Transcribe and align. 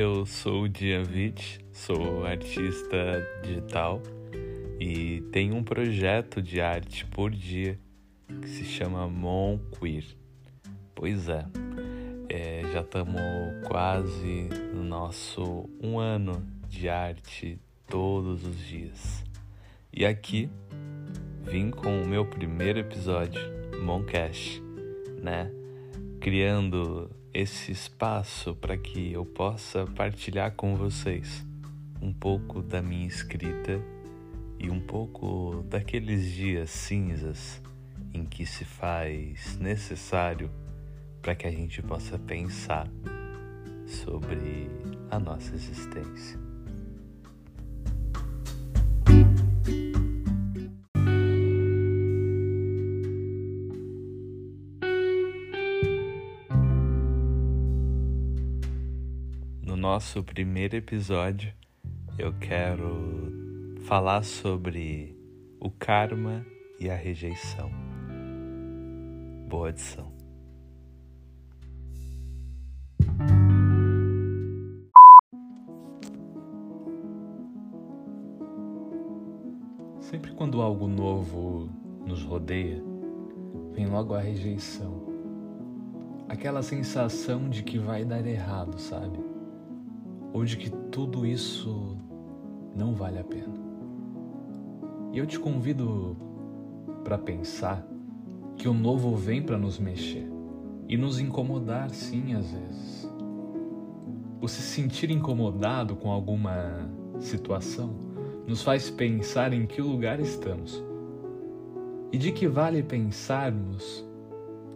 eu 0.00 0.24
sou 0.24 0.62
o 0.62 0.68
Dianvit, 0.68 1.60
sou 1.74 2.24
artista 2.24 3.22
digital 3.42 4.00
e 4.80 5.20
tenho 5.30 5.54
um 5.54 5.62
projeto 5.62 6.40
de 6.40 6.58
arte 6.58 7.04
por 7.04 7.30
dia 7.30 7.78
que 8.40 8.48
se 8.48 8.64
chama 8.64 9.06
Mon 9.06 9.58
Queer. 9.58 10.04
Pois 10.94 11.28
é, 11.28 11.44
é 12.30 12.62
já 12.72 12.80
estamos 12.80 13.20
quase 13.68 14.48
no 14.72 14.82
nosso 14.82 15.68
um 15.82 15.98
ano 15.98 16.42
de 16.66 16.88
arte 16.88 17.60
todos 17.86 18.46
os 18.46 18.58
dias. 18.58 19.22
E 19.92 20.06
aqui 20.06 20.48
vim 21.42 21.70
com 21.70 22.00
o 22.00 22.08
meu 22.08 22.24
primeiro 22.24 22.78
episódio, 22.78 23.42
Moncash, 23.82 24.62
né? 25.22 25.50
Criando 26.22 27.19
esse 27.32 27.70
espaço 27.70 28.54
para 28.54 28.76
que 28.76 29.12
eu 29.12 29.24
possa 29.24 29.86
partilhar 29.86 30.52
com 30.52 30.76
vocês 30.76 31.44
um 32.02 32.12
pouco 32.12 32.62
da 32.62 32.82
minha 32.82 33.06
escrita 33.06 33.80
e 34.58 34.70
um 34.70 34.80
pouco 34.80 35.64
daqueles 35.68 36.32
dias 36.32 36.70
cinzas 36.70 37.62
em 38.12 38.24
que 38.24 38.44
se 38.44 38.64
faz 38.64 39.56
necessário 39.58 40.50
para 41.22 41.34
que 41.34 41.46
a 41.46 41.50
gente 41.50 41.82
possa 41.82 42.18
pensar 42.18 42.88
sobre 43.86 44.70
a 45.10 45.18
nossa 45.18 45.54
existência. 45.54 46.49
Nosso 59.92 60.22
primeiro 60.22 60.76
episódio, 60.76 61.52
eu 62.16 62.32
quero 62.34 63.76
falar 63.86 64.22
sobre 64.22 65.18
o 65.58 65.68
karma 65.68 66.46
e 66.78 66.88
a 66.88 66.94
rejeição. 66.94 67.68
Boa 69.48 69.70
adição. 69.70 70.12
Sempre 79.98 80.30
quando 80.34 80.62
algo 80.62 80.86
novo 80.86 81.68
nos 82.06 82.22
rodeia, 82.22 82.80
vem 83.72 83.88
logo 83.88 84.14
a 84.14 84.20
rejeição. 84.20 85.04
Aquela 86.28 86.62
sensação 86.62 87.50
de 87.50 87.64
que 87.64 87.76
vai 87.76 88.04
dar 88.04 88.24
errado, 88.24 88.78
sabe? 88.78 89.29
Ou 90.32 90.44
de 90.44 90.56
que 90.56 90.70
tudo 90.70 91.26
isso 91.26 91.96
não 92.76 92.94
vale 92.94 93.18
a 93.18 93.24
pena. 93.24 93.54
E 95.12 95.18
eu 95.18 95.26
te 95.26 95.38
convido 95.38 96.16
para 97.02 97.18
pensar 97.18 97.86
que 98.56 98.68
o 98.68 98.74
novo 98.74 99.16
vem 99.16 99.42
para 99.42 99.58
nos 99.58 99.78
mexer 99.78 100.30
e 100.88 100.96
nos 100.96 101.18
incomodar, 101.18 101.90
sim, 101.90 102.34
às 102.34 102.50
vezes. 102.50 103.10
O 104.40 104.48
se 104.48 104.62
sentir 104.62 105.10
incomodado 105.10 105.96
com 105.96 106.10
alguma 106.10 106.90
situação 107.18 107.94
nos 108.46 108.62
faz 108.62 108.90
pensar 108.90 109.52
em 109.52 109.66
que 109.66 109.80
lugar 109.80 110.20
estamos 110.20 110.82
e 112.12 112.18
de 112.18 112.32
que 112.32 112.48
vale 112.48 112.82
pensarmos 112.82 114.04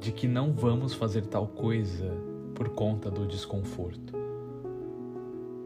de 0.01 0.13
que 0.13 0.29
não 0.29 0.53
vamos 0.53 0.95
fazer 0.95 1.27
tal 1.27 1.49
coisa 1.49 2.13
por 2.55 2.69
conta 2.71 3.11
do 3.11 3.27
desconforto. 3.27 4.24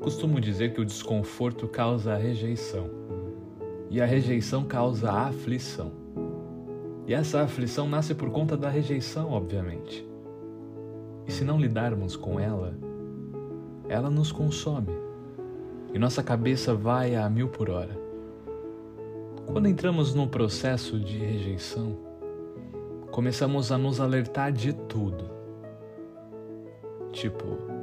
Costumo 0.00 0.40
dizer 0.40 0.72
que 0.72 0.80
o 0.80 0.84
desconforto 0.84 1.66
causa 1.66 2.14
a 2.14 2.16
rejeição 2.16 2.88
e 3.90 4.00
a 4.00 4.06
rejeição 4.06 4.64
causa 4.64 5.10
a 5.10 5.28
aflição. 5.28 5.92
E 7.06 7.14
essa 7.14 7.42
aflição 7.42 7.88
nasce 7.88 8.14
por 8.14 8.30
conta 8.30 8.56
da 8.56 8.68
rejeição, 8.68 9.32
obviamente. 9.32 10.06
E 11.26 11.32
se 11.32 11.44
não 11.44 11.58
lidarmos 11.58 12.16
com 12.16 12.38
ela, 12.38 12.76
ela 13.88 14.10
nos 14.10 14.30
consome 14.30 14.92
e 15.92 15.98
nossa 15.98 16.22
cabeça 16.22 16.74
vai 16.74 17.16
a 17.16 17.28
mil 17.28 17.48
por 17.48 17.70
hora. 17.70 17.98
Quando 19.46 19.68
entramos 19.68 20.14
no 20.14 20.28
processo 20.28 20.98
de 21.00 21.18
rejeição, 21.18 21.96
começamos 23.10 23.72
a 23.72 23.78
nos 23.78 24.00
alertar 24.00 24.52
de 24.52 24.74
tudo. 24.74 25.30
Tipo, 27.10 27.77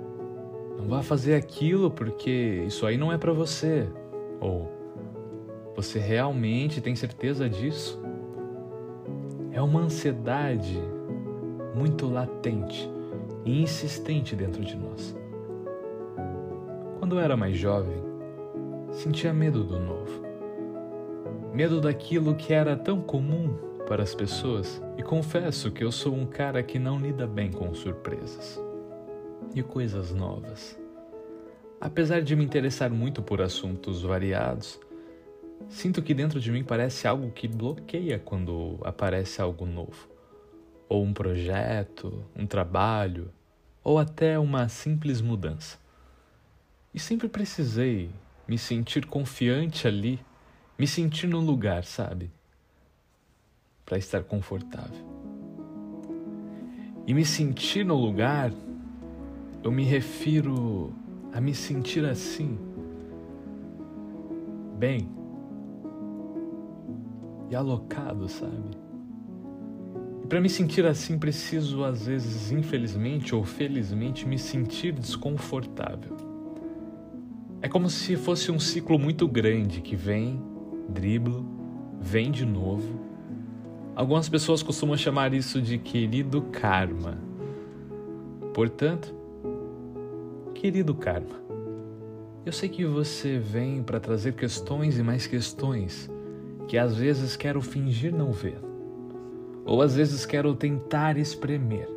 não 0.77 0.87
vá 0.87 1.01
fazer 1.01 1.35
aquilo 1.35 1.89
porque 1.89 2.63
isso 2.67 2.85
aí 2.85 2.97
não 2.97 3.11
é 3.11 3.17
para 3.17 3.33
você. 3.33 3.87
Ou 4.39 4.71
você 5.75 5.99
realmente 5.99 6.81
tem 6.81 6.95
certeza 6.95 7.49
disso? 7.49 8.01
É 9.51 9.61
uma 9.61 9.81
ansiedade 9.81 10.79
muito 11.73 12.07
latente 12.07 12.89
e 13.43 13.61
insistente 13.61 14.35
dentro 14.35 14.63
de 14.63 14.75
nós. 14.75 15.15
Quando 16.99 17.15
eu 17.15 17.19
era 17.19 17.37
mais 17.37 17.57
jovem, 17.57 18.01
sentia 18.91 19.33
medo 19.33 19.63
do 19.63 19.79
novo. 19.79 20.23
Medo 21.53 21.79
daquilo 21.79 22.35
que 22.35 22.53
era 22.53 22.75
tão 22.75 23.01
comum 23.01 23.55
para 23.87 24.03
as 24.03 24.15
pessoas, 24.15 24.81
e 24.97 25.03
confesso 25.03 25.71
que 25.71 25.83
eu 25.83 25.91
sou 25.91 26.13
um 26.15 26.25
cara 26.25 26.63
que 26.63 26.79
não 26.79 26.99
lida 26.99 27.27
bem 27.27 27.51
com 27.51 27.73
surpresas 27.73 28.64
e 29.53 29.63
coisas 29.63 30.11
novas. 30.11 30.77
Apesar 31.79 32.21
de 32.21 32.35
me 32.35 32.43
interessar 32.43 32.89
muito 32.89 33.21
por 33.21 33.41
assuntos 33.41 34.01
variados, 34.01 34.79
sinto 35.69 36.01
que 36.01 36.13
dentro 36.13 36.39
de 36.39 36.51
mim 36.51 36.63
parece 36.63 37.07
algo 37.07 37.31
que 37.31 37.47
bloqueia 37.47 38.17
quando 38.19 38.79
aparece 38.83 39.41
algo 39.41 39.65
novo, 39.65 40.09
ou 40.87 41.03
um 41.03 41.13
projeto, 41.13 42.23
um 42.35 42.45
trabalho, 42.45 43.31
ou 43.83 43.99
até 43.99 44.39
uma 44.39 44.67
simples 44.67 45.21
mudança. 45.21 45.77
E 46.93 46.99
sempre 46.99 47.27
precisei 47.27 48.09
me 48.47 48.57
sentir 48.57 49.05
confiante 49.05 49.87
ali, 49.87 50.19
me 50.77 50.87
sentir 50.87 51.27
no 51.27 51.39
lugar, 51.39 51.83
sabe? 51.83 52.31
Para 53.85 53.97
estar 53.97 54.23
confortável. 54.23 55.05
E 57.05 57.13
me 57.13 57.23
sentir 57.23 57.85
no 57.85 57.95
lugar 57.95 58.51
eu 59.65 59.71
me 59.71 59.83
refiro 59.83 60.93
a 61.33 61.41
me 61.41 61.55
sentir 61.55 62.05
assim, 62.05 62.55
bem 64.77 65.09
e 67.49 67.55
alocado, 67.55 68.29
sabe? 68.29 68.77
E 70.23 70.27
para 70.27 70.39
me 70.39 70.49
sentir 70.49 70.85
assim, 70.85 71.17
preciso, 71.17 71.83
às 71.83 72.05
vezes, 72.05 72.51
infelizmente 72.51 73.33
ou 73.33 73.43
felizmente, 73.43 74.27
me 74.27 74.37
sentir 74.37 74.93
desconfortável. 74.93 76.15
É 77.59 77.67
como 77.67 77.89
se 77.89 78.15
fosse 78.15 78.51
um 78.51 78.59
ciclo 78.59 78.99
muito 78.99 79.27
grande 79.27 79.81
que 79.81 79.95
vem, 79.95 80.39
dribla, 80.87 81.43
vem 81.99 82.29
de 82.29 82.45
novo. 82.45 82.99
Algumas 83.95 84.29
pessoas 84.29 84.61
costumam 84.61 84.95
chamar 84.95 85.33
isso 85.33 85.59
de 85.59 85.79
querido 85.79 86.43
karma. 86.51 87.17
Portanto, 88.53 89.24
Querido 90.65 90.95
Karma, 90.95 91.39
eu 92.43 92.51
sei 92.51 92.67
que 92.67 92.83
você 92.83 93.37
vem 93.37 93.83
para 93.83 93.99
trazer 93.99 94.33
questões 94.33 94.97
e 94.97 95.03
mais 95.03 95.27
questões 95.27 96.09
que 96.67 96.75
às 96.75 96.95
vezes 96.95 97.37
quero 97.37 97.61
fingir 97.61 98.11
não 98.11 98.31
ver, 98.31 98.57
ou 99.63 99.79
às 99.83 99.95
vezes 99.95 100.25
quero 100.25 100.55
tentar 100.55 101.19
espremer. 101.19 101.87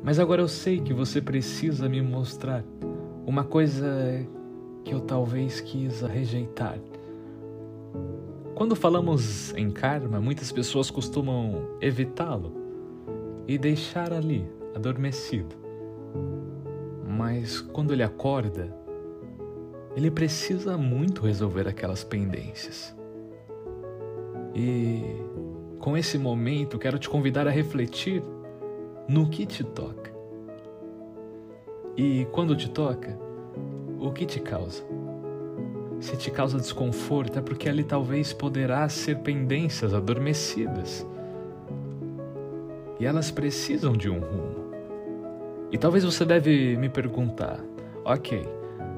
Mas 0.00 0.20
agora 0.20 0.40
eu 0.42 0.46
sei 0.46 0.80
que 0.80 0.94
você 0.94 1.20
precisa 1.20 1.88
me 1.88 2.00
mostrar 2.00 2.64
uma 3.26 3.42
coisa 3.42 4.24
que 4.84 4.94
eu 4.94 5.00
talvez 5.00 5.60
quis 5.60 6.02
rejeitar. 6.02 6.78
Quando 8.54 8.76
falamos 8.76 9.52
em 9.56 9.72
karma, 9.72 10.20
muitas 10.20 10.52
pessoas 10.52 10.88
costumam 10.88 11.70
evitá-lo 11.80 12.52
e 13.48 13.58
deixar 13.58 14.12
ali, 14.12 14.46
adormecido 14.72 15.66
mas 17.16 17.60
quando 17.60 17.92
ele 17.92 18.02
acorda, 18.02 18.74
ele 19.96 20.10
precisa 20.10 20.76
muito 20.76 21.22
resolver 21.22 21.66
aquelas 21.66 22.04
pendências. 22.04 22.94
E 24.54 25.02
com 25.78 25.96
esse 25.96 26.18
momento, 26.18 26.78
quero 26.78 26.98
te 26.98 27.08
convidar 27.08 27.46
a 27.46 27.50
refletir 27.50 28.22
no 29.08 29.28
que 29.28 29.46
te 29.46 29.64
toca. 29.64 30.14
E 31.96 32.26
quando 32.32 32.54
te 32.54 32.68
toca, 32.68 33.18
o 33.98 34.10
que 34.12 34.26
te 34.26 34.40
causa? 34.40 34.82
Se 35.98 36.14
te 36.16 36.30
causa 36.30 36.58
desconforto, 36.58 37.38
é 37.38 37.42
porque 37.42 37.68
ali 37.68 37.82
talvez 37.82 38.34
poderá 38.34 38.86
ser 38.90 39.20
pendências 39.20 39.94
adormecidas. 39.94 41.06
E 43.00 43.06
elas 43.06 43.30
precisam 43.30 43.94
de 43.94 44.10
um 44.10 44.18
rumo. 44.18 44.55
E 45.70 45.78
talvez 45.78 46.04
você 46.04 46.24
deve 46.24 46.76
me 46.76 46.88
perguntar: 46.88 47.60
ok, 48.04 48.46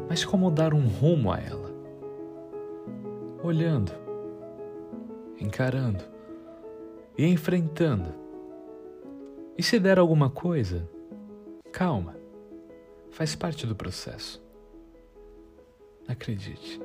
mas 0.08 0.24
como 0.24 0.50
dar 0.50 0.74
um 0.74 0.86
rumo 0.86 1.32
a 1.32 1.38
ela. 1.38 1.68
Olhando, 3.42 3.92
encarando 5.40 6.04
e 7.16 7.26
enfrentando. 7.26 8.12
E 9.56 9.62
se 9.62 9.78
der 9.78 9.98
alguma 9.98 10.30
coisa, 10.30 10.88
calma, 11.72 12.16
faz 13.10 13.34
parte 13.34 13.66
do 13.66 13.74
processo. 13.74 14.42
Acredite. 16.06 16.80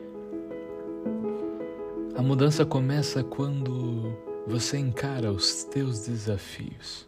A 2.16 2.22
mudança 2.22 2.66
começa 2.66 3.24
quando 3.24 4.16
você 4.46 4.78
encara 4.78 5.32
os 5.32 5.64
teus 5.64 6.06
desafios. 6.06 7.08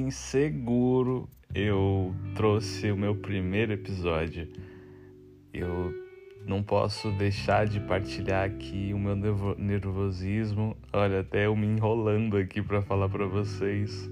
Muito 0.00 0.08
inseguro 0.08 1.28
eu 1.54 2.14
trouxe 2.34 2.90
o 2.90 2.96
meu 2.96 3.14
primeiro 3.14 3.72
episódio. 3.72 4.48
Eu 5.52 5.92
não 6.46 6.62
posso 6.62 7.10
deixar 7.12 7.66
de 7.66 7.80
partilhar 7.80 8.44
aqui 8.44 8.92
o 8.94 8.98
meu 8.98 9.16
nervosismo. 9.58 10.76
Olha, 10.92 11.20
até 11.20 11.46
eu 11.46 11.56
me 11.56 11.66
enrolando 11.66 12.36
aqui 12.36 12.62
para 12.62 12.80
falar 12.82 13.08
para 13.08 13.26
vocês. 13.26 14.10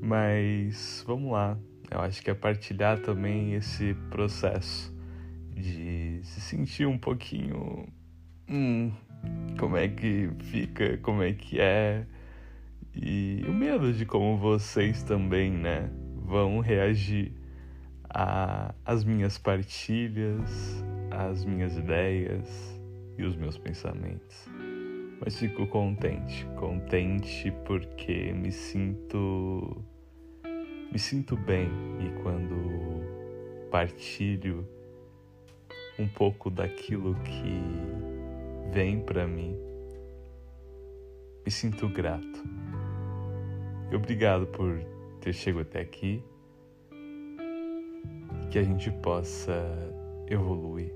Mas 0.00 1.04
vamos 1.06 1.32
lá. 1.32 1.58
Eu 1.90 2.00
acho 2.00 2.22
que 2.22 2.30
é 2.30 2.34
partilhar 2.34 2.98
também 2.98 3.54
esse 3.54 3.94
processo 4.10 4.92
de 5.54 6.20
se 6.22 6.40
sentir 6.40 6.86
um 6.86 6.98
pouquinho. 6.98 7.86
Hum, 8.48 8.90
como 9.58 9.76
é 9.76 9.86
que 9.86 10.30
fica, 10.40 10.98
como 10.98 11.22
é 11.22 11.32
que 11.32 11.60
é. 11.60 12.06
E 12.96 13.44
o 13.48 13.52
medo 13.52 13.92
de 13.92 14.06
como 14.06 14.36
vocês 14.36 15.02
também, 15.02 15.50
né? 15.50 15.90
vão 16.24 16.60
reagir 16.60 17.32
às 18.84 19.04
minhas 19.04 19.36
partilhas, 19.36 20.82
às 21.10 21.44
minhas 21.44 21.76
ideias 21.76 22.80
e 23.18 23.24
os 23.24 23.36
meus 23.36 23.58
pensamentos. 23.58 24.48
Mas 25.20 25.38
fico 25.38 25.66
contente, 25.66 26.46
contente 26.56 27.52
porque 27.64 28.32
me 28.32 28.50
sinto 28.50 29.84
me 30.90 30.98
sinto 30.98 31.36
bem 31.36 31.68
e 32.00 32.22
quando 32.22 33.68
partilho 33.70 34.66
um 35.98 36.08
pouco 36.08 36.50
daquilo 36.50 37.14
que 37.16 38.72
vem 38.72 39.00
para 39.00 39.26
mim, 39.26 39.56
me 41.44 41.50
sinto 41.50 41.88
grato. 41.88 42.63
Obrigado 43.94 44.46
por 44.48 44.80
ter 45.20 45.32
chegado 45.32 45.62
até 45.62 45.80
aqui. 45.80 46.22
Que 48.50 48.58
a 48.58 48.62
gente 48.62 48.90
possa 48.90 49.52
evoluir. 50.28 50.92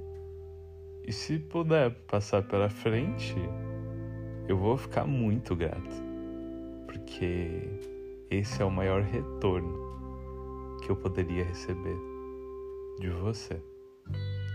E 1.07 1.13
se 1.13 1.39
puder 1.39 1.91
passar 2.07 2.43
pela 2.43 2.69
frente, 2.69 3.35
eu 4.49 4.57
vou 4.57 4.77
ficar 4.77 5.07
muito 5.07 5.57
grato. 5.57 6.03
Porque 6.87 7.63
esse 8.31 8.61
é 8.61 8.65
o 8.65 8.71
maior 8.71 9.03
retorno 9.03 10.79
que 10.83 10.91
eu 10.91 10.97
poderia 10.97 11.45
receber 11.45 11.97
de 12.99 13.09
você 13.09 13.61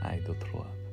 aí 0.01 0.19
do 0.21 0.29
outro 0.29 0.57
lado. 0.57 0.83